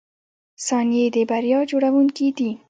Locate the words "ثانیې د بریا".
0.67-1.59